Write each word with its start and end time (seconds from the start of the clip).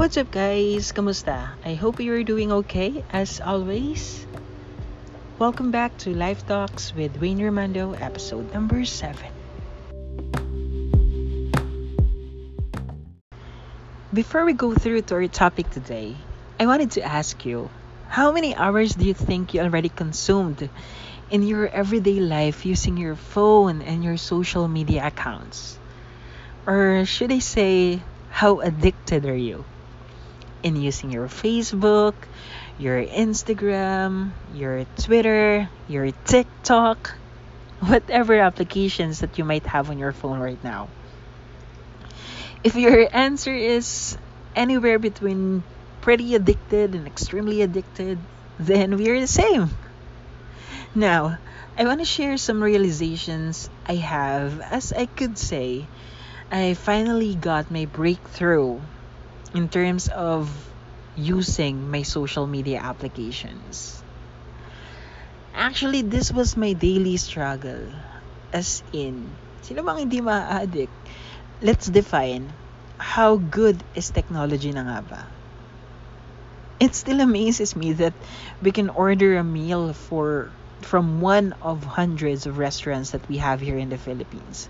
What's 0.00 0.16
up 0.16 0.30
guys? 0.30 0.96
Kamusta? 0.96 1.60
I 1.62 1.74
hope 1.74 2.00
you're 2.00 2.24
doing 2.24 2.50
okay 2.64 3.04
as 3.12 3.38
always. 3.38 4.24
Welcome 5.38 5.70
back 5.70 5.92
to 5.98 6.16
Life 6.16 6.46
Talks 6.48 6.94
with 6.94 7.20
Wayne 7.20 7.36
Romando, 7.36 7.92
episode 8.00 8.48
number 8.54 8.86
7. 8.86 9.20
Before 14.08 14.46
we 14.46 14.54
go 14.54 14.72
through 14.72 15.02
to 15.02 15.20
our 15.20 15.28
topic 15.28 15.68
today, 15.68 16.16
I 16.58 16.64
wanted 16.64 16.92
to 16.92 17.04
ask 17.04 17.44
you, 17.44 17.68
how 18.08 18.32
many 18.32 18.56
hours 18.56 18.96
do 18.96 19.04
you 19.04 19.12
think 19.12 19.52
you 19.52 19.60
already 19.60 19.90
consumed 19.90 20.70
in 21.28 21.42
your 21.44 21.68
everyday 21.68 22.24
life 22.24 22.64
using 22.64 22.96
your 22.96 23.16
phone 23.16 23.82
and 23.82 24.02
your 24.02 24.16
social 24.16 24.66
media 24.66 25.04
accounts? 25.04 25.76
Or 26.64 27.04
should 27.04 27.30
I 27.30 27.40
say, 27.40 28.00
how 28.30 28.60
addicted 28.64 29.26
are 29.26 29.36
you 29.36 29.66
in 30.62 30.76
using 30.76 31.10
your 31.10 31.28
Facebook, 31.28 32.14
your 32.78 33.04
Instagram, 33.04 34.32
your 34.54 34.84
Twitter, 34.96 35.68
your 35.88 36.10
TikTok, 36.24 37.14
whatever 37.80 38.38
applications 38.40 39.20
that 39.20 39.38
you 39.38 39.44
might 39.44 39.66
have 39.66 39.90
on 39.90 39.98
your 39.98 40.12
phone 40.12 40.38
right 40.38 40.62
now? 40.64 40.88
If 42.64 42.76
your 42.76 43.08
answer 43.12 43.54
is 43.54 44.16
anywhere 44.54 44.98
between 44.98 45.62
pretty 46.00 46.34
addicted 46.34 46.94
and 46.94 47.06
extremely 47.06 47.62
addicted, 47.62 48.18
then 48.58 48.96
we're 48.96 49.20
the 49.20 49.26
same. 49.26 49.70
Now, 50.94 51.38
I 51.78 51.84
want 51.84 52.00
to 52.00 52.04
share 52.04 52.36
some 52.36 52.62
realizations 52.62 53.70
I 53.86 53.94
have 53.96 54.60
as 54.60 54.92
I 54.92 55.06
could 55.06 55.38
say 55.38 55.86
I 56.50 56.74
finally 56.74 57.34
got 57.34 57.70
my 57.70 57.86
breakthrough 57.86 58.80
in 59.54 59.68
terms 59.68 60.08
of 60.08 60.50
using 61.16 61.90
my 61.90 62.02
social 62.02 62.46
media 62.46 62.78
applications. 62.80 64.02
Actually, 65.54 66.02
this 66.02 66.32
was 66.32 66.56
my 66.56 66.72
daily 66.72 67.16
struggle. 67.16 67.86
As 68.52 68.82
in, 68.92 69.38
sino 69.62 69.82
bang 69.82 69.98
hindi 69.98 70.20
ma-addict? 70.20 70.92
Let's 71.62 71.86
define, 71.86 72.52
how 72.98 73.36
good 73.36 73.84
is 73.94 74.10
technology 74.10 74.72
na 74.72 74.82
nga 74.82 75.00
ba? 75.02 75.20
It 76.80 76.94
still 76.96 77.20
amazes 77.20 77.76
me 77.76 77.92
that 77.94 78.14
we 78.60 78.72
can 78.72 78.90
order 78.90 79.36
a 79.38 79.44
meal 79.44 79.92
for 79.92 80.50
from 80.82 81.20
one 81.20 81.54
of 81.62 81.84
hundreds 81.84 82.46
of 82.46 82.58
restaurants 82.58 83.10
that 83.12 83.28
we 83.28 83.36
have 83.38 83.60
here 83.60 83.78
in 83.78 83.88
the 83.90 83.98
Philippines 83.98 84.68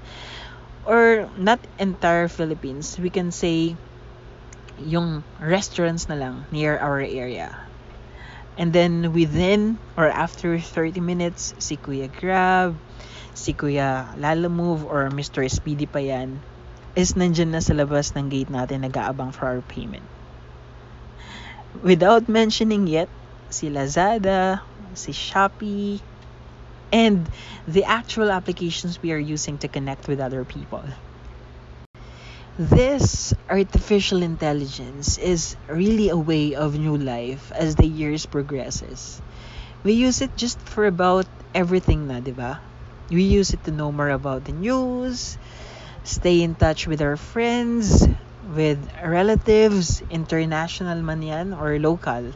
or 0.84 1.30
not 1.36 1.60
entire 1.78 2.28
Philippines, 2.28 2.98
we 2.98 3.10
can 3.10 3.30
say 3.32 3.76
yung 4.86 5.24
restaurants 5.40 6.08
na 6.08 6.16
lang 6.16 6.44
near 6.52 6.78
our 6.78 7.00
area. 7.00 7.52
And 8.60 8.72
then 8.72 9.12
within 9.12 9.78
or 9.96 10.08
after 10.08 10.58
30 10.58 11.00
minutes, 11.00 11.54
si 11.58 11.76
Kuya 11.76 12.12
Grab, 12.12 12.76
si 13.32 13.52
Kuya 13.52 14.12
Lalamove 14.20 14.84
or 14.84 15.08
Mr. 15.08 15.48
Speedy 15.48 15.86
pa 15.88 16.00
yan, 16.00 16.40
is 16.96 17.14
nandyan 17.14 17.54
na 17.54 17.62
sa 17.64 17.72
labas 17.72 18.12
ng 18.12 18.28
gate 18.28 18.50
natin 18.52 18.84
nag-aabang 18.84 19.32
for 19.32 19.46
our 19.48 19.62
payment. 19.64 20.04
Without 21.80 22.28
mentioning 22.28 22.90
yet, 22.90 23.08
si 23.48 23.70
Lazada, 23.70 24.60
si 24.98 25.14
Shopee, 25.14 26.02
and 26.92 27.22
the 27.70 27.86
actual 27.86 28.30
applications 28.30 28.98
we 29.00 29.12
are 29.14 29.22
using 29.22 29.58
to 29.58 29.68
connect 29.68 30.10
with 30.10 30.18
other 30.18 30.42
people. 30.42 30.82
This 32.60 33.34
artificial 33.48 34.22
intelligence 34.22 35.18
is 35.18 35.56
really 35.66 36.10
a 36.10 36.16
way 36.16 36.54
of 36.54 36.78
new 36.78 36.96
life 36.96 37.50
as 37.56 37.74
the 37.74 37.86
years 37.88 38.26
progresses. 38.26 39.20
We 39.82 39.94
use 39.94 40.20
it 40.20 40.36
just 40.36 40.60
for 40.62 40.86
about 40.86 41.26
everything 41.54 42.06
na, 42.06 42.20
di 42.20 42.32
ba? 42.32 42.60
We 43.10 43.24
use 43.24 43.50
it 43.54 43.64
to 43.64 43.72
know 43.72 43.90
more 43.90 44.10
about 44.10 44.44
the 44.44 44.52
news, 44.52 45.38
stay 46.04 46.42
in 46.42 46.54
touch 46.54 46.86
with 46.86 47.02
our 47.02 47.16
friends, 47.16 48.06
with 48.54 48.78
relatives, 49.02 50.02
international 50.10 51.02
man 51.02 51.22
yan 51.22 51.52
or 51.54 51.78
local. 51.80 52.34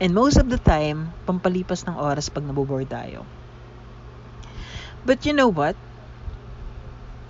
And 0.00 0.14
most 0.14 0.38
of 0.38 0.48
the 0.50 0.58
time, 0.58 1.14
pampalipas 1.26 1.86
ng 1.88 1.96
oras 1.98 2.30
pag 2.32 2.46
naboboard 2.46 2.88
tayo. 2.88 3.26
But 5.04 5.26
you 5.26 5.32
know 5.32 5.48
what? 5.48 5.76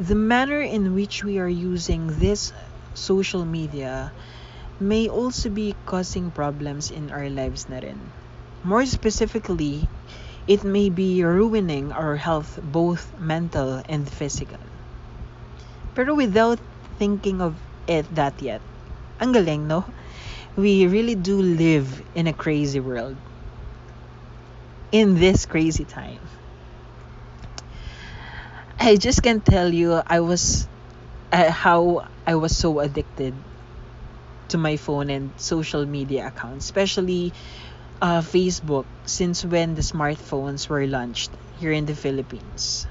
The 0.01 0.15
manner 0.15 0.63
in 0.63 0.95
which 0.95 1.23
we 1.23 1.37
are 1.37 1.47
using 1.47 2.09
this 2.09 2.55
social 2.95 3.45
media 3.45 4.13
may 4.81 5.11
also 5.11 5.51
be 5.51 5.77
causing 5.85 6.31
problems 6.31 6.91
in 6.91 7.13
our 7.13 7.29
lives 7.29 7.69
na 7.69 7.85
rin. 7.85 8.01
More 8.65 8.89
specifically, 8.89 9.93
it 10.49 10.65
may 10.65 10.89
be 10.89 11.21
ruining 11.21 11.93
our 11.93 12.17
health 12.17 12.57
both 12.65 13.13
mental 13.21 13.85
and 13.93 14.09
physical. 14.09 14.65
Pero 15.93 16.17
without 16.17 16.65
thinking 16.97 17.45
of 17.45 17.61
it 17.85 18.09
that 18.17 18.41
yet, 18.41 18.65
ang 19.21 19.37
galing, 19.37 19.69
no? 19.69 19.85
We 20.57 20.89
really 20.89 21.15
do 21.15 21.37
live 21.37 22.01
in 22.17 22.25
a 22.25 22.33
crazy 22.33 22.81
world. 22.81 23.21
In 24.97 25.21
this 25.21 25.45
crazy 25.45 25.85
time. 25.85 26.25
I 28.81 28.97
just 28.97 29.23
can 29.23 29.41
tell 29.43 29.73
you 29.73 30.03
I 30.05 30.19
was 30.21 30.69
uh, 31.33 31.51
how 31.51 32.09
I 32.27 32.35
was 32.37 32.57
so 32.57 32.81
addicted 32.81 33.45
to 34.49 34.59
my 34.59 34.77
phone 34.77 35.09
and 35.09 35.33
social 35.39 35.87
media 35.87 36.27
accounts, 36.27 36.67
especially 36.67 37.33
uh, 38.03 38.21
Facebook, 38.21 38.87
since 39.07 39.45
when 39.45 39.75
the 39.75 39.83
smartphones 39.83 40.69
were 40.69 40.87
launched 40.87 41.37
here 41.53 41.73
in 41.73 41.87
the 41.87 41.97
Philippines. 41.97 42.87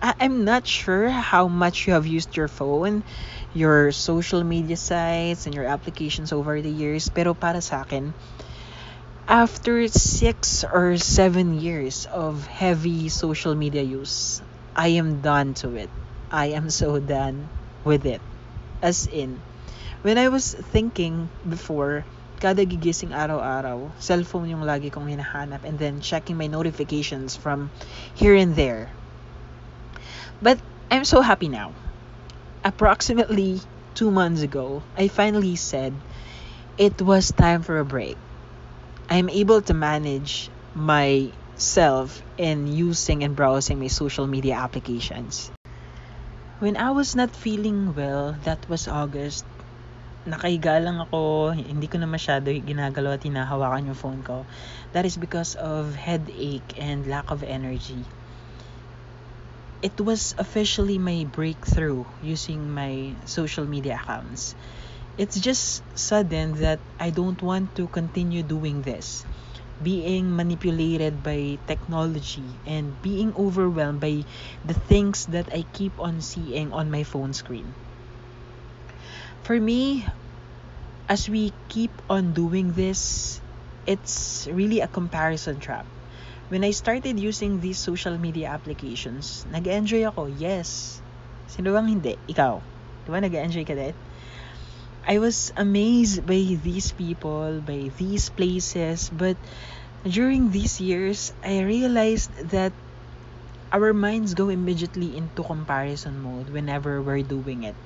I- 0.00 0.14
I'm 0.20 0.44
not 0.44 0.66
sure 0.66 1.10
how 1.10 1.48
much 1.48 1.86
you 1.86 1.92
have 1.94 2.06
used 2.06 2.36
your 2.36 2.48
phone, 2.48 3.04
your 3.52 3.92
social 3.92 4.42
media 4.44 4.76
sites, 4.76 5.46
and 5.46 5.54
your 5.54 5.66
applications 5.66 6.32
over 6.32 6.60
the 6.62 6.70
years, 6.70 7.08
pero 7.10 7.34
para 7.34 7.60
sa 7.60 7.82
akin, 7.82 8.14
after 9.26 9.88
six 9.88 10.62
or 10.62 10.96
seven 10.96 11.58
years 11.58 12.06
of 12.14 12.46
heavy 12.46 13.08
social 13.08 13.54
media 13.54 13.82
use, 13.82 14.40
I 14.74 14.94
am 15.02 15.20
done 15.20 15.54
to 15.66 15.74
it. 15.74 15.90
I 16.30 16.54
am 16.54 16.70
so 16.70 17.00
done 17.00 17.48
with 17.82 18.06
it. 18.06 18.20
As 18.82 19.06
in, 19.10 19.42
when 20.02 20.18
I 20.18 20.28
was 20.28 20.54
thinking 20.54 21.28
before, 21.42 22.04
kada 22.38 22.62
gigising 22.62 23.10
araw-araw, 23.10 23.90
cellphone 23.98 24.46
yung 24.46 24.62
lagi 24.62 24.94
kong 24.94 25.10
hinahanap 25.10 25.66
and 25.66 25.78
then 25.78 25.98
checking 25.98 26.38
my 26.38 26.46
notifications 26.46 27.34
from 27.34 27.70
here 28.14 28.38
and 28.38 28.54
there. 28.54 28.94
But 30.38 30.62
I'm 30.90 31.02
so 31.02 31.18
happy 31.18 31.48
now. 31.48 31.74
Approximately 32.62 33.58
two 33.98 34.10
months 34.10 34.42
ago, 34.42 34.86
I 34.94 35.08
finally 35.08 35.56
said 35.56 35.94
it 36.78 37.02
was 37.02 37.34
time 37.34 37.66
for 37.66 37.82
a 37.82 37.84
break. 37.84 38.18
I'm 39.08 39.28
able 39.30 39.62
to 39.62 39.74
manage 39.74 40.50
myself 40.74 42.22
in 42.38 42.66
using 42.66 43.22
and 43.22 43.36
browsing 43.36 43.78
my 43.78 43.86
social 43.86 44.26
media 44.26 44.54
applications. 44.54 45.50
When 46.58 46.76
I 46.76 46.90
was 46.90 47.14
not 47.14 47.36
feeling 47.36 47.94
well, 47.94 48.36
that 48.44 48.68
was 48.68 48.88
August, 48.88 49.44
nakahiga 50.26 50.82
lang 50.82 50.98
ako, 50.98 51.54
hindi 51.54 51.86
ko 51.86 52.02
na 52.02 52.10
masyado 52.10 52.50
ginagalaw 52.50 53.14
at 53.14 53.22
hinahawakan 53.22 53.94
yung 53.94 53.98
phone 53.98 54.22
ko. 54.26 54.42
That 54.92 55.06
is 55.06 55.16
because 55.16 55.54
of 55.54 55.94
headache 55.94 56.74
and 56.74 57.06
lack 57.06 57.30
of 57.30 57.46
energy. 57.46 58.02
It 59.82 60.00
was 60.00 60.34
officially 60.36 60.98
my 60.98 61.24
breakthrough 61.30 62.04
using 62.20 62.74
my 62.74 63.14
social 63.24 63.66
media 63.66 64.00
accounts. 64.02 64.56
It's 65.16 65.40
just 65.40 65.80
sudden 65.96 66.60
that 66.60 66.76
I 67.00 67.08
don't 67.08 67.40
want 67.40 67.72
to 67.80 67.88
continue 67.88 68.44
doing 68.44 68.84
this. 68.84 69.24
Being 69.80 70.36
manipulated 70.36 71.24
by 71.24 71.56
technology 71.64 72.44
and 72.68 72.92
being 73.00 73.32
overwhelmed 73.32 74.00
by 74.00 74.28
the 74.68 74.76
things 74.76 75.24
that 75.32 75.48
I 75.56 75.64
keep 75.72 75.96
on 75.96 76.20
seeing 76.20 76.68
on 76.72 76.92
my 76.92 77.02
phone 77.02 77.32
screen. 77.32 77.64
For 79.44 79.56
me, 79.56 80.04
as 81.08 81.28
we 81.32 81.52
keep 81.72 81.92
on 82.12 82.36
doing 82.36 82.72
this, 82.76 83.40
it's 83.86 84.44
really 84.52 84.84
a 84.84 84.88
comparison 84.88 85.60
trap. 85.60 85.88
When 86.52 86.60
I 86.60 86.76
started 86.76 87.18
using 87.18 87.60
these 87.64 87.80
social 87.80 88.18
media 88.20 88.52
applications, 88.52 89.48
nag-enjoy 89.48 90.04
ako, 90.12 90.28
yes. 90.28 91.00
Sino 91.48 91.72
bang 91.72 91.88
hindi? 91.88 92.20
Ikaw. 92.28 92.60
Di 93.08 93.10
nag-enjoy 93.16 93.64
ka 93.64 93.72
din? 93.72 93.96
I 95.06 95.22
was 95.22 95.52
amazed 95.56 96.26
by 96.26 96.58
these 96.58 96.90
people, 96.90 97.62
by 97.62 97.94
these 97.94 98.28
places, 98.28 99.06
but 99.14 99.38
during 100.02 100.50
these 100.50 100.82
years, 100.82 101.30
I 101.46 101.62
realized 101.62 102.34
that 102.50 102.74
our 103.70 103.94
minds 103.94 104.34
go 104.34 104.50
immediately 104.50 105.16
into 105.16 105.46
comparison 105.46 106.18
mode 106.18 106.50
whenever 106.50 107.02
we're 107.02 107.22
doing 107.22 107.62
it. 107.62 107.78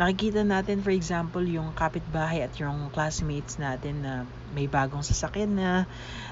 Nakikita 0.00 0.40
natin, 0.48 0.80
for 0.80 0.88
example, 0.96 1.44
yung 1.44 1.76
kapitbahay 1.76 2.40
at 2.40 2.56
yung 2.56 2.88
classmates 2.88 3.60
natin 3.60 4.00
na 4.00 4.24
may 4.56 4.64
bagong 4.64 5.04
sasakyan 5.04 5.60
na, 5.60 5.84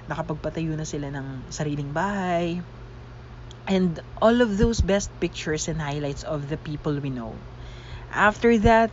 nakapagpatayo 0.08 0.72
na 0.72 0.88
sila 0.88 1.12
ng 1.12 1.52
sariling 1.52 1.92
bahay, 1.92 2.64
and 3.68 4.00
all 4.24 4.40
of 4.40 4.56
those 4.56 4.80
best 4.80 5.12
pictures 5.20 5.68
and 5.68 5.76
highlights 5.84 6.24
of 6.24 6.48
the 6.48 6.56
people 6.56 6.96
we 6.96 7.12
know. 7.12 7.36
After 8.08 8.56
that, 8.64 8.88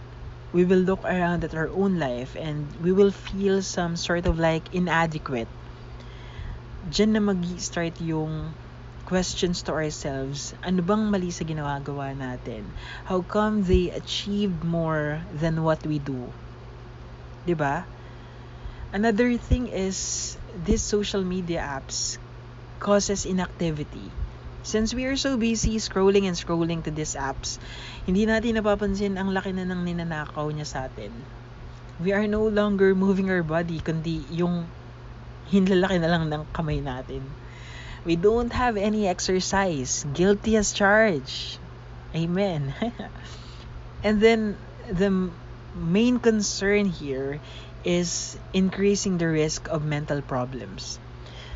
we 0.53 0.65
will 0.65 0.81
look 0.81 1.03
around 1.03 1.43
at 1.43 1.55
our 1.55 1.69
own 1.73 1.99
life 1.99 2.35
and 2.35 2.67
we 2.81 2.91
will 2.91 3.11
feel 3.11 3.61
some 3.61 3.95
sort 3.95 4.25
of 4.25 4.37
like 4.37 4.73
inadequate. 4.73 5.47
Diyan 6.89 7.17
na 7.17 7.21
mag-start 7.21 7.97
yung 8.01 8.53
questions 9.05 9.61
to 9.65 9.71
ourselves. 9.73 10.53
Ano 10.65 10.81
bang 10.81 11.09
mali 11.09 11.29
sa 11.29 11.45
ginagawa 11.45 12.13
natin? 12.17 12.65
How 13.05 13.21
come 13.21 13.65
they 13.65 13.93
achieved 13.93 14.65
more 14.65 15.21
than 15.33 15.61
what 15.61 15.81
we 15.85 16.01
do? 16.01 16.29
'Di 17.45 17.53
ba? 17.53 17.85
Another 18.89 19.37
thing 19.37 19.69
is 19.69 20.33
these 20.65 20.81
social 20.81 21.21
media 21.21 21.61
apps 21.61 22.17
causes 22.81 23.25
inactivity 23.25 24.24
Since 24.65 24.97
we 24.97 25.05
are 25.05 25.13
so 25.13 25.37
busy 25.37 25.77
scrolling 25.77 26.25
and 26.25 26.33
scrolling 26.33 26.81
to 26.85 26.89
these 26.89 27.13
apps, 27.13 27.61
hindi 28.09 28.25
natin 28.25 28.57
napapansin 28.57 29.13
ang 29.13 29.29
laki 29.29 29.53
na 29.53 29.61
ng 29.61 29.85
ninanakaw 29.85 30.49
niya 30.49 30.65
sa 30.65 30.89
atin. 30.89 31.13
We 32.01 32.17
are 32.17 32.25
no 32.25 32.49
longer 32.49 32.97
moving 32.97 33.29
our 33.29 33.45
body, 33.45 33.77
kundi 33.77 34.25
yung 34.33 34.65
hinlalaki 35.53 36.01
na 36.01 36.09
lang 36.09 36.33
ng 36.33 36.49
kamay 36.49 36.81
natin. 36.81 37.21
We 38.09 38.17
don't 38.17 38.49
have 38.57 38.73
any 38.73 39.05
exercise. 39.05 40.01
Guilty 40.17 40.57
as 40.57 40.73
charged. 40.73 41.61
Amen. 42.17 42.73
and 44.05 44.17
then 44.17 44.57
the 44.89 45.29
main 45.77 46.17
concern 46.17 46.89
here 46.89 47.37
is 47.85 48.33
increasing 48.49 49.21
the 49.21 49.29
risk 49.29 49.69
of 49.69 49.85
mental 49.85 50.25
problems 50.25 50.97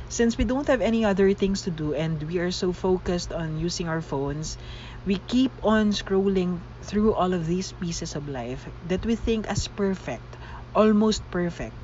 since 0.10 0.38
we 0.38 0.44
don't 0.44 0.68
have 0.68 0.82
any 0.82 1.06
other 1.06 1.34
things 1.34 1.62
to 1.62 1.70
do 1.70 1.94
and 1.94 2.24
we 2.24 2.40
are 2.40 2.50
so 2.50 2.74
focused 2.74 3.32
on 3.32 3.60
using 3.60 3.88
our 3.88 4.02
phones, 4.02 4.58
we 5.06 5.16
keep 5.28 5.52
on 5.64 5.92
scrolling 5.92 6.60
through 6.82 7.14
all 7.14 7.32
of 7.32 7.46
these 7.46 7.72
pieces 7.74 8.16
of 8.16 8.28
life 8.28 8.68
that 8.88 9.06
we 9.06 9.16
think 9.16 9.46
as 9.48 9.68
perfect, 9.68 10.36
almost 10.76 11.22
perfect. 11.30 11.76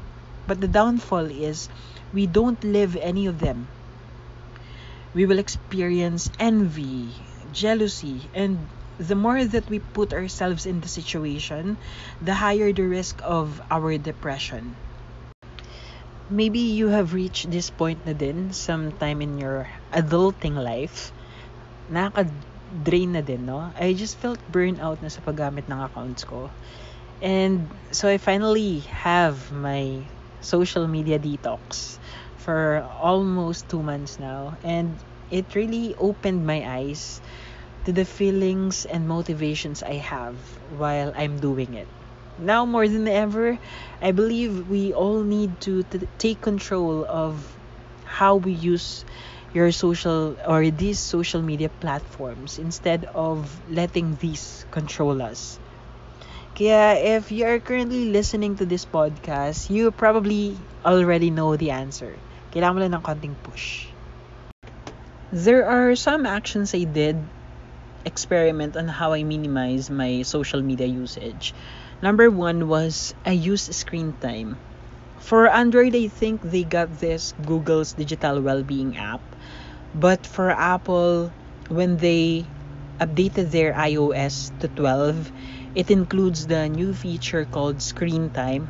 But 0.48 0.60
the 0.60 0.68
downfall 0.68 1.30
is 1.30 1.70
we 2.14 2.26
don't 2.26 2.62
live 2.64 2.98
any 2.98 3.28
of 3.28 3.40
them. 3.40 3.68
We 5.14 5.28
will 5.28 5.40
experience 5.40 6.30
envy, 6.40 7.14
jealousy, 7.54 8.22
and 8.34 8.58
the 8.98 9.16
more 9.16 9.46
that 9.46 9.70
we 9.70 9.80
put 9.80 10.14
ourselves 10.14 10.66
in 10.66 10.82
the 10.82 10.88
situation, 10.88 11.78
the 12.22 12.34
higher 12.34 12.74
the 12.74 12.88
risk 12.88 13.22
of 13.24 13.62
our 13.70 13.98
depression 14.00 14.76
maybe 16.30 16.60
you 16.60 16.88
have 16.90 17.14
reached 17.14 17.52
this 17.52 17.70
point 17.70 18.06
na 18.06 18.14
din 18.14 18.52
sometime 18.52 19.22
in 19.22 19.38
your 19.38 19.70
adulting 19.94 20.58
life. 20.58 21.14
Nakaka-drain 21.92 23.14
na 23.14 23.22
din, 23.22 23.46
no? 23.46 23.70
I 23.78 23.94
just 23.94 24.18
felt 24.18 24.42
burnout 24.50 25.02
na 25.02 25.10
sa 25.10 25.22
paggamit 25.22 25.70
ng 25.70 25.78
accounts 25.82 26.26
ko. 26.26 26.50
And 27.22 27.70
so 27.92 28.10
I 28.10 28.18
finally 28.18 28.82
have 28.92 29.52
my 29.54 30.02
social 30.42 30.88
media 30.88 31.20
detox 31.20 31.98
for 32.38 32.86
almost 33.02 33.70
two 33.70 33.82
months 33.82 34.20
now. 34.20 34.58
And 34.66 34.98
it 35.30 35.54
really 35.56 35.96
opened 35.98 36.46
my 36.46 36.66
eyes 36.66 37.22
to 37.86 37.94
the 37.94 38.06
feelings 38.06 38.86
and 38.86 39.08
motivations 39.08 39.84
I 39.84 40.02
have 40.02 40.38
while 40.78 41.14
I'm 41.16 41.38
doing 41.38 41.74
it 41.78 41.90
now 42.40 42.66
more 42.66 42.88
than 42.88 43.08
ever, 43.08 43.58
I 44.02 44.12
believe 44.12 44.70
we 44.70 44.94
all 44.94 45.24
need 45.24 45.62
to, 45.62 45.84
to 45.84 46.08
take 46.18 46.42
control 46.42 47.06
of 47.08 47.40
how 48.06 48.36
we 48.36 48.54
use 48.54 49.06
your 49.54 49.72
social 49.72 50.36
or 50.46 50.70
these 50.70 51.00
social 51.00 51.42
media 51.42 51.70
platforms 51.70 52.60
instead 52.60 53.06
of 53.16 53.48
letting 53.72 54.16
these 54.20 54.66
control 54.72 55.22
us. 55.22 55.60
Kaya 56.56 56.96
if 57.20 57.32
you 57.32 57.44
are 57.48 57.60
currently 57.60 58.12
listening 58.12 58.56
to 58.58 58.66
this 58.66 58.86
podcast, 58.88 59.70
you 59.70 59.92
probably 59.92 60.56
already 60.84 61.32
know 61.32 61.56
the 61.56 61.72
answer. 61.72 62.16
Kailangan 62.52 62.76
mo 62.76 62.80
lang 62.84 62.94
ng 62.96 63.04
konting 63.04 63.36
push. 63.44 63.92
There 65.36 65.68
are 65.68 65.96
some 66.00 66.24
actions 66.24 66.72
I 66.72 66.88
did 66.88 67.20
experiment 68.06 68.78
on 68.78 68.88
how 68.88 69.14
I 69.14 69.24
minimize 69.24 69.90
my 69.90 70.22
social 70.22 70.62
media 70.62 70.88
usage. 70.88 71.54
Number 72.02 72.30
one 72.30 72.68
was 72.68 73.14
I 73.26 73.32
use 73.32 73.64
screen 73.76 74.14
time. 74.22 74.58
For 75.20 75.50
Android, 75.50 75.96
I 75.96 76.08
think 76.08 76.42
they 76.44 76.64
got 76.64 77.00
this 77.00 77.34
Google's 77.46 77.94
digital 77.94 78.42
well-being 78.42 78.96
app. 78.98 79.22
But 79.96 80.26
for 80.26 80.52
Apple, 80.52 81.32
when 81.68 81.98
they 81.98 82.46
updated 83.00 83.50
their 83.50 83.74
iOS 83.74 84.54
to 84.60 84.68
12, 84.68 85.32
it 85.74 85.90
includes 85.90 86.48
the 86.48 86.70
new 86.70 86.94
feature 86.94 87.46
called 87.46 87.82
Screen 87.82 88.30
Time. 88.30 88.70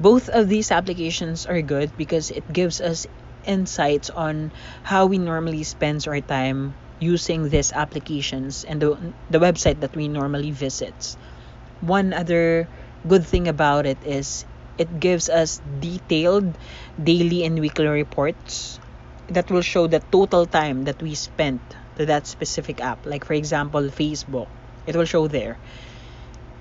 Both 0.00 0.28
of 0.28 0.48
these 0.48 0.72
applications 0.72 1.46
are 1.46 1.60
good 1.62 1.96
because 1.96 2.30
it 2.30 2.50
gives 2.52 2.80
us 2.80 3.06
insights 3.44 4.10
on 4.10 4.52
how 4.82 5.06
we 5.06 5.18
normally 5.18 5.62
spend 5.62 6.06
our 6.08 6.20
time 6.20 6.74
using 6.98 7.48
these 7.48 7.72
applications 7.72 8.64
and 8.64 8.80
the, 8.80 9.12
the 9.30 9.38
website 9.38 9.80
that 9.80 9.94
we 9.96 10.08
normally 10.08 10.50
visit 10.50 11.16
one 11.80 12.12
other 12.12 12.68
good 13.06 13.26
thing 13.26 13.48
about 13.48 13.86
it 13.86 13.98
is 14.04 14.44
it 14.78 15.00
gives 15.00 15.28
us 15.28 15.60
detailed 15.80 16.56
daily 17.02 17.44
and 17.44 17.58
weekly 17.58 17.86
reports 17.86 18.78
that 19.28 19.50
will 19.50 19.62
show 19.62 19.86
the 19.86 20.00
total 20.12 20.46
time 20.46 20.84
that 20.84 21.00
we 21.02 21.14
spent 21.14 21.60
to 21.96 22.06
that 22.06 22.26
specific 22.26 22.80
app. 22.80 23.04
Like 23.06 23.24
for 23.24 23.32
example, 23.34 23.82
Facebook, 23.82 24.48
it 24.86 24.96
will 24.96 25.04
show 25.04 25.28
there. 25.28 25.58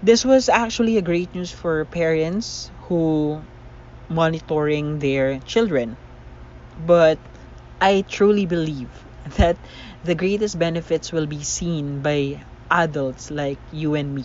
This 0.01 0.23
was 0.23 0.49
actually 0.49 0.97
a 0.97 1.01
great 1.01 1.33
news 1.35 1.51
for 1.51 1.83
parents 1.85 2.71
who 2.87 3.41
monitoring 4.09 4.99
their 4.99 5.39
children. 5.39 5.97
But 6.85 7.19
I 7.81 8.03
truly 8.07 8.45
believe 8.45 8.89
that 9.37 9.57
the 10.05 10.13
greatest 10.13 10.59
benefits 10.59 11.11
will 11.11 11.25
be 11.25 11.41
seen 11.41 12.01
by 12.01 12.39
adults 12.69 13.31
like 13.31 13.57
you 13.73 13.95
and 13.95 14.13
me. 14.13 14.23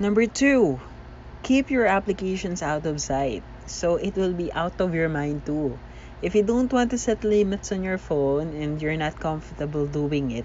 Number 0.00 0.26
two, 0.26 0.80
keep 1.44 1.70
your 1.70 1.86
applications 1.86 2.62
out 2.62 2.84
of 2.84 3.00
sight. 3.00 3.44
So 3.66 3.94
it 3.94 4.16
will 4.16 4.34
be 4.34 4.52
out 4.52 4.80
of 4.80 4.92
your 4.92 5.08
mind 5.08 5.46
too. 5.46 5.78
If 6.20 6.34
you 6.34 6.42
don't 6.42 6.72
want 6.72 6.90
to 6.90 6.98
set 6.98 7.22
limits 7.22 7.70
on 7.70 7.84
your 7.84 7.98
phone 7.98 8.50
and 8.58 8.82
you're 8.82 8.96
not 8.96 9.20
comfortable 9.20 9.86
doing 9.86 10.32
it, 10.32 10.44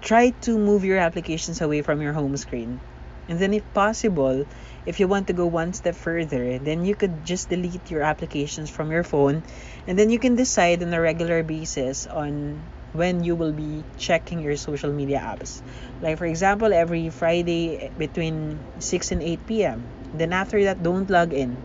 try 0.00 0.30
to 0.42 0.58
move 0.58 0.84
your 0.84 0.98
applications 0.98 1.60
away 1.60 1.82
from 1.82 2.02
your 2.02 2.12
home 2.12 2.36
screen. 2.36 2.80
And 3.28 3.38
then, 3.38 3.54
if 3.54 3.62
possible, 3.72 4.46
if 4.84 4.98
you 4.98 5.06
want 5.06 5.28
to 5.28 5.32
go 5.32 5.46
one 5.46 5.72
step 5.72 5.94
further, 5.94 6.58
then 6.58 6.84
you 6.84 6.94
could 6.94 7.24
just 7.24 7.48
delete 7.48 7.90
your 7.90 8.02
applications 8.02 8.68
from 8.68 8.90
your 8.90 9.04
phone 9.04 9.42
and 9.86 9.98
then 9.98 10.10
you 10.10 10.18
can 10.18 10.34
decide 10.34 10.82
on 10.82 10.92
a 10.92 11.00
regular 11.00 11.42
basis 11.42 12.06
on 12.06 12.60
when 12.92 13.24
you 13.24 13.34
will 13.34 13.52
be 13.52 13.84
checking 13.96 14.40
your 14.40 14.56
social 14.56 14.92
media 14.92 15.18
apps. 15.18 15.62
Like 16.00 16.18
for 16.18 16.26
example, 16.26 16.72
every 16.72 17.10
Friday 17.10 17.90
between 17.96 18.58
6 18.80 19.12
and 19.12 19.22
8 19.22 19.46
p.m. 19.46 19.86
Then 20.14 20.32
after 20.32 20.62
that, 20.64 20.82
don't 20.82 21.08
log 21.08 21.32
in. 21.32 21.56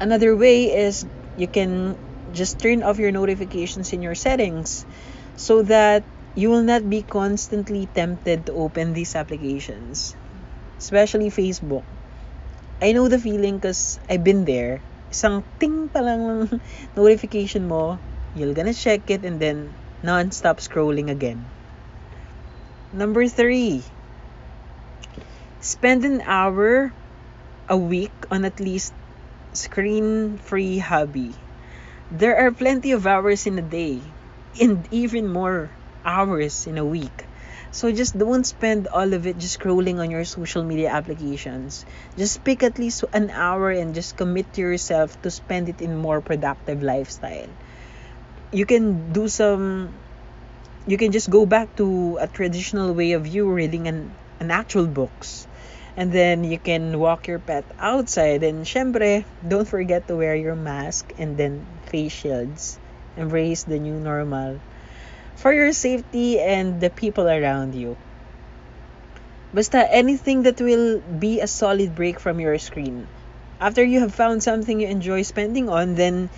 Another 0.00 0.34
way 0.34 0.72
is 0.74 1.06
you 1.36 1.46
can 1.46 1.96
just 2.32 2.58
turn 2.58 2.82
off 2.82 2.98
your 2.98 3.12
notifications 3.12 3.92
in 3.92 4.02
your 4.02 4.16
settings 4.16 4.84
so 5.36 5.62
that 5.62 6.02
you 6.34 6.48
will 6.48 6.64
not 6.64 6.88
be 6.88 7.02
constantly 7.02 7.84
tempted 7.92 8.46
to 8.46 8.52
open 8.52 8.94
these 8.94 9.14
applications, 9.14 10.16
especially 10.78 11.28
Facebook. 11.28 11.84
I 12.80 12.92
know 12.92 13.08
the 13.08 13.18
feeling 13.18 13.58
because 13.58 14.00
I've 14.08 14.24
been 14.24 14.44
there. 14.44 14.80
Isang 15.12 15.44
ting 15.60 15.92
pa 15.92 16.00
lang 16.00 16.48
notification 16.96 17.68
mo, 17.68 18.00
You're 18.32 18.56
gonna 18.56 18.72
check 18.72 19.12
it 19.12 19.28
and 19.28 19.36
then 19.36 19.76
non-stop 20.00 20.56
scrolling 20.56 21.12
again. 21.12 21.44
Number 22.96 23.28
three, 23.28 23.84
spend 25.60 26.08
an 26.08 26.24
hour 26.24 26.96
a 27.68 27.76
week 27.76 28.12
on 28.32 28.48
at 28.48 28.56
least 28.56 28.96
screen-free 29.52 30.80
hobby. 30.80 31.36
There 32.08 32.40
are 32.40 32.50
plenty 32.56 32.92
of 32.96 33.06
hours 33.06 33.44
in 33.44 33.60
a 33.60 33.64
day 33.64 34.00
and 34.56 34.88
even 34.88 35.28
more 35.28 35.68
hours 36.04 36.66
in 36.66 36.78
a 36.78 36.84
week. 36.84 37.24
So 37.70 37.90
just 37.90 38.18
don't 38.18 38.44
spend 38.44 38.88
all 38.88 39.14
of 39.14 39.26
it 39.26 39.38
just 39.38 39.58
scrolling 39.58 39.98
on 39.98 40.10
your 40.10 40.24
social 40.24 40.62
media 40.62 40.90
applications. 40.90 41.86
Just 42.16 42.44
pick 42.44 42.62
at 42.62 42.78
least 42.78 43.04
an 43.12 43.30
hour 43.30 43.70
and 43.70 43.94
just 43.94 44.16
commit 44.16 44.52
to 44.54 44.60
yourself 44.60 45.20
to 45.22 45.30
spend 45.30 45.68
it 45.68 45.80
in 45.80 45.96
more 45.96 46.20
productive 46.20 46.82
lifestyle 46.82 47.48
you 48.52 48.66
can 48.66 49.12
do 49.12 49.28
some 49.28 49.88
you 50.86 50.98
can 50.98 51.10
just 51.10 51.30
go 51.30 51.46
back 51.46 51.74
to 51.76 52.18
a 52.20 52.28
traditional 52.28 52.92
way 52.92 53.12
of 53.12 53.26
you 53.26 53.48
reading 53.48 53.86
an, 53.88 54.12
an 54.40 54.50
actual 54.50 54.86
books. 54.86 55.46
And 55.96 56.10
then 56.10 56.42
you 56.42 56.58
can 56.58 56.98
walk 56.98 57.28
your 57.28 57.38
pet 57.38 57.64
outside. 57.78 58.42
And 58.42 58.64
syempre, 58.64 59.24
don't 59.46 59.68
forget 59.68 60.08
to 60.08 60.16
wear 60.16 60.34
your 60.34 60.56
mask 60.56 61.12
and 61.18 61.36
then 61.36 61.64
face 61.86 62.12
shields. 62.12 62.80
Embrace 63.16 63.62
the 63.62 63.78
new 63.78 63.94
normal 63.94 64.58
for 65.36 65.52
your 65.52 65.72
safety 65.72 66.40
and 66.40 66.80
the 66.80 66.90
people 66.90 67.28
around 67.28 67.74
you. 67.74 67.96
Basta 69.52 69.84
anything 69.92 70.44
that 70.44 70.60
will 70.60 71.00
be 71.00 71.40
a 71.40 71.46
solid 71.46 71.94
break 71.94 72.18
from 72.18 72.40
your 72.40 72.56
screen. 72.58 73.06
After 73.60 73.84
you 73.84 74.00
have 74.00 74.14
found 74.14 74.42
something 74.42 74.80
you 74.80 74.88
enjoy 74.88 75.22
spending 75.22 75.68
on, 75.68 75.94
then 75.94 76.30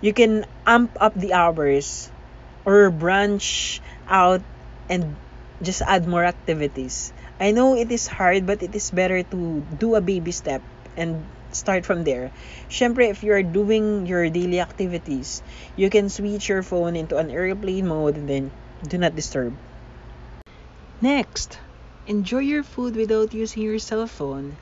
you 0.00 0.12
can 0.12 0.46
amp 0.66 0.94
up 1.00 1.12
the 1.14 1.34
hours 1.34 2.10
or 2.64 2.90
branch 2.90 3.80
out 4.08 4.40
and 4.88 5.16
just 5.62 5.82
add 5.82 6.06
more 6.06 6.24
activities. 6.24 7.12
I 7.40 7.50
know 7.50 7.74
it 7.74 7.90
is 7.90 8.06
hard, 8.06 8.46
but 8.46 8.62
it 8.62 8.74
is 8.74 8.90
better 8.90 9.22
to 9.22 9.60
do 9.78 9.94
a 9.94 10.00
baby 10.00 10.30
step 10.30 10.62
and 10.96 11.24
start 11.54 11.86
from 11.86 12.04
there. 12.04 12.32
Syempre, 12.68 13.08
if 13.10 13.22
you 13.22 13.32
are 13.32 13.42
doing 13.42 14.06
your 14.06 14.28
daily 14.30 14.60
activities, 14.60 15.42
you 15.76 15.90
can 15.90 16.08
switch 16.08 16.48
your 16.48 16.62
phone 16.62 16.96
into 16.96 17.16
an 17.16 17.30
airplane 17.30 17.88
mode 17.88 18.16
and 18.16 18.28
then 18.28 18.52
do 18.88 18.98
not 18.98 19.14
disturb. 19.14 19.58
Next, 21.02 21.58
enjoy 22.06 22.38
your 22.38 22.62
food 22.62 22.96
without 22.96 23.34
using 23.34 23.62
your 23.64 23.78
cell 23.78 24.06
phone. 24.06 24.58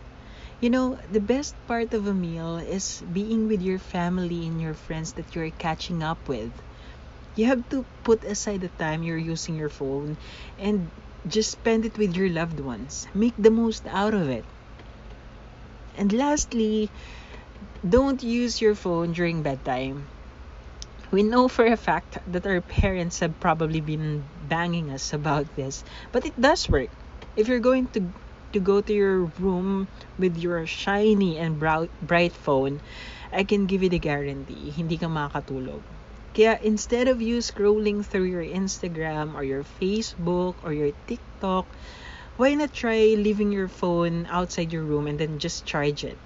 You 0.61 0.71
know, 0.71 0.99
the 1.09 1.21
best 1.21 1.57
part 1.67 1.95
of 1.95 2.07
a 2.07 2.15
meal 2.15 2.59
is 2.59 3.03
being 3.13 3.49
with 3.49 3.63
your 3.63 3.79
family 3.79 4.47
and 4.47 4.61
your 4.61 4.75
friends 4.75 5.15
that 5.15 5.35
you're 5.35 5.51
catching 5.53 6.03
up 6.03 6.29
with. 6.29 6.61
You 7.35 7.47
have 7.47 7.69
to 7.71 7.87
put 8.05 8.25
aside 8.25 8.63
the 8.63 8.71
time 8.71 9.03
you're 9.03 9.19
using 9.19 9.57
your 9.57 9.71
phone 9.71 10.19
and 10.59 10.93
just 11.27 11.51
spend 11.53 11.87
it 11.87 11.99
with 11.99 12.17
your 12.17 12.31
loved 12.31 12.61
ones. 12.61 13.07
Make 13.15 13.35
the 13.39 13.51
most 13.51 13.87
out 13.87 14.15
of 14.15 14.29
it. 14.29 14.47
And 15.99 16.13
lastly, 16.13 16.89
don't 17.83 18.23
use 18.23 18.61
your 18.61 18.75
phone 18.75 19.13
during 19.13 19.43
bedtime. 19.43 20.07
We 21.11 21.23
know 21.23 21.49
for 21.49 21.67
a 21.67 21.77
fact 21.77 22.19
that 22.27 22.47
our 22.47 22.61
parents 22.61 23.21
have 23.21 23.41
probably 23.41 23.81
been 23.81 24.25
banging 24.49 24.91
us 24.91 25.13
about 25.13 25.47
this, 25.57 25.83
but 26.13 26.25
it 26.25 26.39
does 26.41 26.69
work. 26.69 26.91
If 27.37 27.49
you're 27.49 27.65
going 27.65 27.89
to 27.99 28.13
to 28.53 28.61
go 28.61 28.81
to 28.81 28.95
your 28.95 29.29
room 29.41 29.89
with 30.19 30.39
your 30.39 30.65
shiny 30.67 31.37
and 31.37 31.61
bright 31.61 32.33
phone, 32.33 32.81
I 33.33 33.45
can 33.45 33.67
give 33.67 33.83
you 33.83 33.91
the 33.91 33.99
guarantee, 33.99 34.71
hindi 34.71 34.97
ka 34.97 35.07
makakatulog. 35.07 35.83
Kaya 36.33 36.59
instead 36.63 37.09
of 37.09 37.21
you 37.21 37.39
scrolling 37.45 38.05
through 38.05 38.31
your 38.31 38.45
Instagram 38.45 39.35
or 39.35 39.45
your 39.45 39.65
Facebook 39.65 40.63
or 40.63 40.73
your 40.73 40.93
TikTok, 41.07 41.67
why 42.39 42.55
not 42.55 42.73
try 42.73 43.19
leaving 43.19 43.51
your 43.51 43.67
phone 43.67 44.25
outside 44.31 44.73
your 44.73 44.87
room 44.87 45.11
and 45.11 45.19
then 45.19 45.43
just 45.43 45.67
charge 45.67 46.05
it? 46.05 46.17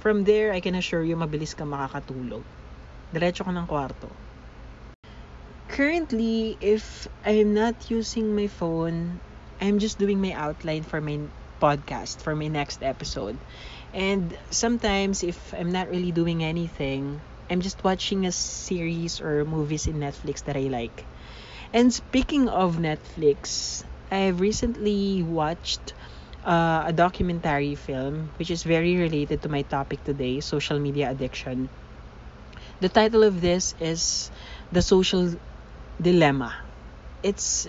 From 0.00 0.24
there, 0.24 0.52
I 0.52 0.60
can 0.64 0.74
assure 0.74 1.04
you, 1.04 1.12
mabilis 1.14 1.52
ka 1.52 1.68
makakatulog. 1.68 2.40
Diretso 3.12 3.44
ka 3.44 3.52
ng 3.52 3.68
kwarto. 3.68 4.08
Currently, 5.68 6.56
if 6.64 7.06
I'm 7.20 7.52
not 7.52 7.92
using 7.92 8.32
my 8.32 8.48
phone, 8.48 9.20
I'm 9.60 9.76
just 9.76 10.00
doing 10.00 10.24
my 10.24 10.32
outline 10.32 10.88
for 10.88 11.04
my 11.04 11.20
podcast, 11.60 12.24
for 12.24 12.32
my 12.32 12.48
next 12.48 12.80
episode. 12.80 13.36
And 13.92 14.32
sometimes, 14.48 15.20
if 15.20 15.36
I'm 15.52 15.68
not 15.68 15.92
really 15.92 16.16
doing 16.16 16.40
anything, 16.40 17.20
I'm 17.52 17.60
just 17.60 17.84
watching 17.84 18.24
a 18.24 18.32
series 18.32 19.20
or 19.20 19.44
movies 19.44 19.84
in 19.84 20.00
Netflix 20.00 20.48
that 20.48 20.56
I 20.56 20.72
like. 20.72 21.04
And 21.76 21.92
speaking 21.92 22.48
of 22.48 22.80
Netflix, 22.80 23.84
I've 24.10 24.40
recently 24.40 25.22
watched 25.22 25.94
uh, 26.44 26.84
a 26.86 26.92
documentary 26.92 27.74
film 27.74 28.32
which 28.36 28.50
is 28.50 28.62
very 28.62 28.96
related 28.96 29.42
to 29.42 29.48
my 29.48 29.62
topic 29.62 30.04
today 30.04 30.40
social 30.40 30.78
media 30.78 31.10
addiction. 31.10 31.70
The 32.80 32.88
title 32.88 33.22
of 33.22 33.40
this 33.40 33.74
is 33.78 34.30
The 34.72 34.82
Social 34.82 35.34
Dilemma. 36.00 36.54
It's 37.22 37.66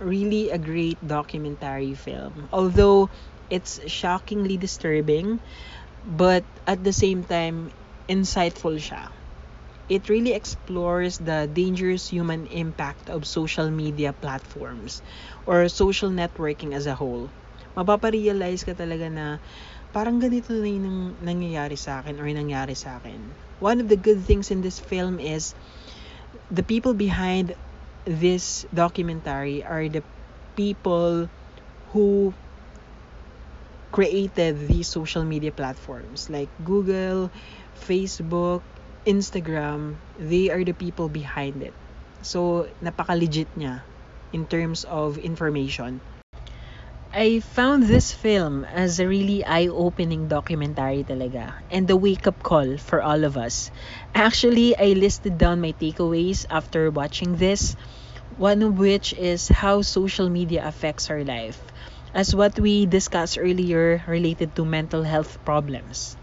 really 0.00 0.50
a 0.50 0.58
great 0.58 0.98
documentary 1.06 1.94
film. 1.94 2.48
Although 2.52 3.10
it's 3.50 3.80
shockingly 3.90 4.56
disturbing, 4.58 5.40
but 6.04 6.44
at 6.66 6.84
the 6.84 6.92
same 6.92 7.24
time, 7.24 7.70
insightful 8.08 8.76
siya 8.78 9.10
it 9.88 10.08
really 10.08 10.34
explores 10.34 11.18
the 11.18 11.48
dangerous 11.52 12.08
human 12.08 12.46
impact 12.50 13.10
of 13.10 13.26
social 13.26 13.70
media 13.70 14.12
platforms 14.12 15.02
or 15.46 15.68
social 15.68 16.10
networking 16.10 16.74
as 16.74 16.86
a 16.86 16.94
whole. 16.94 17.30
Mapaparealize 17.76 18.66
ka 18.66 18.74
talaga 18.74 19.06
na 19.06 19.38
parang 19.94 20.18
ganito 20.18 20.50
na 20.50 20.66
yung 20.66 21.14
nangyayari 21.22 21.78
sa 21.78 22.02
akin 22.02 22.18
or 22.18 22.26
nangyari 22.26 22.74
sa 22.74 22.98
akin. 22.98 23.20
One 23.62 23.80
of 23.80 23.88
the 23.88 23.96
good 23.96 24.20
things 24.26 24.50
in 24.50 24.60
this 24.60 24.82
film 24.82 25.22
is 25.22 25.54
the 26.50 26.66
people 26.66 26.92
behind 26.92 27.54
this 28.04 28.66
documentary 28.74 29.62
are 29.62 29.86
the 29.88 30.02
people 30.58 31.30
who 31.94 32.34
created 33.92 34.68
these 34.68 34.88
social 34.88 35.24
media 35.24 35.52
platforms 35.52 36.28
like 36.28 36.48
Google, 36.64 37.30
Facebook, 37.88 38.60
Instagram, 39.06 39.96
they 40.18 40.50
are 40.50 40.64
the 40.64 40.74
people 40.74 41.08
behind 41.08 41.62
it. 41.62 41.72
So, 42.22 42.66
napaka-legit 42.82 43.46
niya 43.54 43.86
in 44.34 44.46
terms 44.50 44.84
of 44.84 45.16
information. 45.16 46.02
I 47.16 47.40
found 47.40 47.88
this 47.88 48.12
film 48.12 48.66
as 48.68 49.00
a 49.00 49.08
really 49.08 49.40
eye-opening 49.40 50.28
documentary 50.28 51.00
talaga 51.00 51.54
and 51.70 51.88
a 51.88 51.96
wake-up 51.96 52.42
call 52.42 52.76
for 52.76 53.00
all 53.00 53.24
of 53.24 53.38
us. 53.38 53.70
Actually, 54.12 54.76
I 54.76 54.92
listed 54.92 55.38
down 55.38 55.62
my 55.62 55.72
takeaways 55.72 56.44
after 56.50 56.90
watching 56.90 57.40
this, 57.40 57.72
one 58.36 58.60
of 58.60 58.76
which 58.76 59.14
is 59.14 59.48
how 59.48 59.80
social 59.80 60.28
media 60.28 60.66
affects 60.66 61.08
our 61.08 61.24
life, 61.24 61.56
as 62.12 62.36
what 62.36 62.60
we 62.60 62.84
discussed 62.84 63.38
earlier 63.40 64.04
related 64.04 64.52
to 64.56 64.66
mental 64.66 65.00
health 65.00 65.40
problems. 65.46 66.18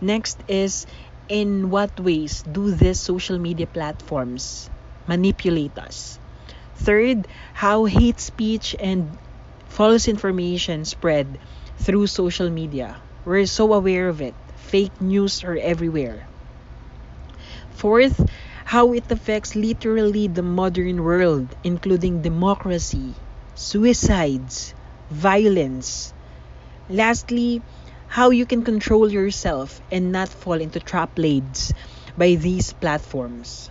Next 0.00 0.42
is 0.48 0.86
in 1.28 1.70
what 1.70 1.98
ways 2.00 2.42
do 2.42 2.70
these 2.70 3.00
social 3.00 3.38
media 3.38 3.66
platforms 3.66 4.70
manipulate 5.06 5.78
us? 5.78 6.20
Third, 6.74 7.28
how 7.52 7.84
hate 7.86 8.20
speech 8.20 8.76
and 8.78 9.18
false 9.66 10.08
information 10.08 10.84
spread 10.84 11.40
through 11.78 12.06
social 12.08 12.50
media. 12.50 13.02
We're 13.24 13.46
so 13.46 13.72
aware 13.74 14.08
of 14.08 14.20
it. 14.20 14.36
Fake 14.56 15.00
news 15.00 15.44
are 15.44 15.56
everywhere. 15.56 16.28
Fourth, 17.68 18.24
how 18.64 18.94
it 18.94 19.12
affects 19.12 19.54
literally 19.54 20.28
the 20.28 20.42
modern 20.42 21.02
world, 21.02 21.54
including 21.62 22.22
democracy, 22.22 23.22
suicides, 23.54 24.74
violence. 25.10 26.14
Lastly, 26.88 27.62
how 28.14 28.30
you 28.30 28.46
can 28.46 28.62
control 28.62 29.10
yourself 29.10 29.82
and 29.90 30.14
not 30.14 30.30
fall 30.30 30.54
into 30.54 30.78
trap 30.78 31.10
laid 31.18 31.50
by 32.16 32.38
these 32.38 32.70
platforms. 32.70 33.68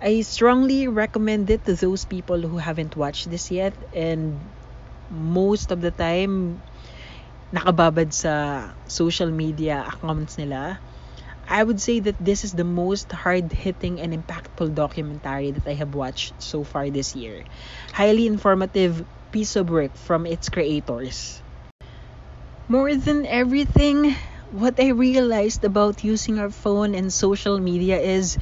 I 0.00 0.22
strongly 0.22 0.86
recommend 0.86 1.50
it 1.50 1.66
to 1.66 1.74
those 1.74 2.06
people 2.06 2.38
who 2.38 2.62
haven't 2.62 2.94
watched 2.94 3.26
this 3.26 3.50
yet 3.50 3.74
and 3.90 4.38
most 5.10 5.74
of 5.74 5.82
the 5.82 5.90
time 5.90 6.62
nakababad 7.50 8.14
sa 8.14 8.70
social 8.86 9.34
media 9.34 9.82
accounts 9.90 10.38
nila. 10.38 10.78
I 11.50 11.58
would 11.64 11.82
say 11.82 11.98
that 11.98 12.14
this 12.22 12.46
is 12.46 12.54
the 12.54 12.62
most 12.62 13.10
hard-hitting 13.10 13.98
and 13.98 14.14
impactful 14.14 14.78
documentary 14.78 15.50
that 15.50 15.66
I 15.66 15.74
have 15.74 15.98
watched 15.98 16.38
so 16.38 16.62
far 16.62 16.94
this 16.94 17.18
year. 17.18 17.42
Highly 17.90 18.30
informative 18.30 19.02
piece 19.34 19.58
of 19.58 19.66
work 19.66 19.98
from 19.98 20.30
its 20.30 20.46
creators. 20.46 21.42
More 22.68 22.94
than 22.94 23.26
everything, 23.26 24.14
what 24.52 24.78
I 24.78 24.88
realized 24.94 25.64
about 25.64 26.04
using 26.04 26.38
our 26.38 26.50
phone 26.50 26.94
and 26.94 27.12
social 27.12 27.58
media 27.58 27.98
is 27.98 28.38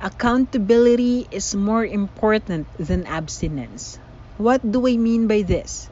accountability 0.00 1.28
is 1.30 1.54
more 1.54 1.84
important 1.84 2.66
than 2.78 3.06
abstinence. 3.06 3.98
What 4.38 4.62
do 4.64 4.86
I 4.88 4.96
mean 4.96 5.26
by 5.28 5.42
this? 5.42 5.90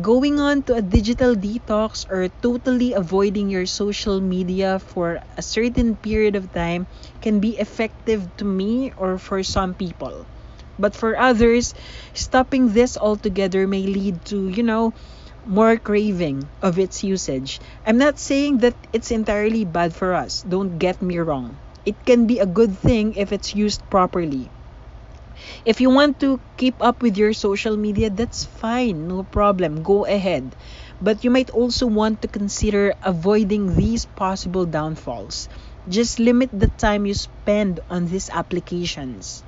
Going 0.00 0.40
on 0.40 0.62
to 0.64 0.74
a 0.76 0.82
digital 0.82 1.34
detox 1.36 2.06
or 2.10 2.28
totally 2.42 2.94
avoiding 2.94 3.48
your 3.50 3.66
social 3.66 4.20
media 4.20 4.78
for 4.80 5.20
a 5.36 5.42
certain 5.42 5.96
period 5.96 6.36
of 6.36 6.52
time 6.52 6.86
can 7.22 7.40
be 7.40 7.58
effective 7.58 8.28
to 8.38 8.44
me 8.44 8.92
or 8.96 9.18
for 9.18 9.42
some 9.42 9.74
people. 9.74 10.26
But 10.78 10.94
for 10.94 11.16
others, 11.18 11.74
stopping 12.14 12.72
this 12.74 12.96
altogether 12.98 13.66
may 13.66 13.86
lead 13.86 14.24
to, 14.26 14.48
you 14.48 14.62
know, 14.62 14.94
more 15.46 15.76
craving 15.76 16.48
of 16.62 16.78
its 16.78 17.02
usage. 17.04 17.60
I'm 17.86 17.98
not 17.98 18.18
saying 18.18 18.58
that 18.58 18.74
it's 18.92 19.10
entirely 19.10 19.64
bad 19.64 19.94
for 19.94 20.14
us, 20.14 20.42
don't 20.42 20.78
get 20.78 21.02
me 21.02 21.18
wrong. 21.18 21.56
It 21.84 22.04
can 22.04 22.26
be 22.26 22.38
a 22.38 22.46
good 22.46 22.78
thing 22.78 23.14
if 23.14 23.32
it's 23.32 23.54
used 23.54 23.82
properly. 23.90 24.50
If 25.64 25.80
you 25.80 25.90
want 25.90 26.20
to 26.20 26.38
keep 26.56 26.80
up 26.80 27.02
with 27.02 27.16
your 27.16 27.32
social 27.32 27.76
media, 27.76 28.10
that's 28.10 28.44
fine, 28.44 29.08
no 29.08 29.24
problem. 29.24 29.82
Go 29.82 30.04
ahead. 30.06 30.54
But 31.00 31.24
you 31.24 31.30
might 31.30 31.50
also 31.50 31.86
want 31.86 32.22
to 32.22 32.28
consider 32.28 32.94
avoiding 33.02 33.74
these 33.74 34.04
possible 34.04 34.66
downfalls. 34.66 35.48
Just 35.88 36.20
limit 36.20 36.50
the 36.52 36.68
time 36.68 37.06
you 37.06 37.14
spend 37.14 37.80
on 37.90 38.06
these 38.06 38.30
applications. 38.30 39.42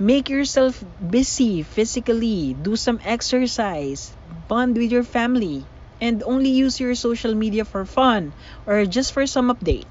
Make 0.00 0.28
yourself 0.28 0.82
busy 0.98 1.62
physically, 1.62 2.52
do 2.54 2.74
some 2.74 2.98
exercise, 3.04 4.16
bond 4.24 4.76
with 4.76 4.90
your 4.90 5.04
family, 5.04 5.70
and 6.00 6.22
only 6.24 6.50
use 6.50 6.80
your 6.80 6.96
social 6.96 7.34
media 7.36 7.64
for 7.64 7.84
fun 7.84 8.34
or 8.66 8.86
just 8.86 9.12
for 9.12 9.26
some 9.28 9.50
update. 9.54 9.86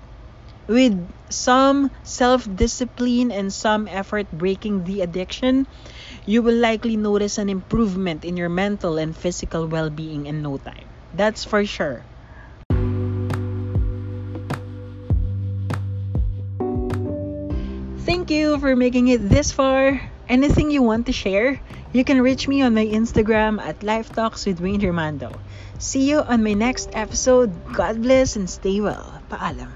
With 0.67 1.11
some 1.31 1.91
self 2.03 2.47
discipline 2.53 3.31
and 3.31 3.53
some 3.53 3.87
effort 3.87 4.31
breaking 4.31 4.85
the 4.85 5.01
addiction, 5.01 5.67
you 6.25 6.43
will 6.43 6.55
likely 6.57 6.97
notice 6.97 7.37
an 7.37 7.49
improvement 7.49 8.25
in 8.25 8.37
your 8.37 8.49
mental 8.49 8.97
and 8.97 9.17
physical 9.17 9.67
well 9.67 9.89
being 9.89 10.25
in 10.27 10.41
no 10.43 10.57
time. 10.57 10.91
That's 11.13 11.45
for 11.45 11.65
sure. 11.65 12.07
Thank 18.07 18.31
you 18.31 18.57
for 18.57 18.73
making 18.73 19.09
it 19.09 19.19
this 19.27 19.51
far. 19.51 19.99
Anything 20.29 20.71
you 20.71 20.81
want 20.81 21.07
to 21.07 21.11
share? 21.11 21.59
You 21.91 22.05
can 22.07 22.21
reach 22.21 22.47
me 22.47 22.61
on 22.61 22.73
my 22.73 22.85
Instagram 22.87 23.59
at 23.59 23.83
Life 23.83 24.15
Talks 24.15 24.45
with 24.45 24.61
Wayne 24.61 24.79
Hermando. 24.79 25.35
See 25.77 26.07
you 26.07 26.23
on 26.23 26.41
my 26.41 26.53
next 26.53 26.87
episode. 26.93 27.51
God 27.75 28.01
bless 28.01 28.37
and 28.37 28.49
stay 28.49 28.79
well. 28.79 29.19
Paalam. 29.29 29.75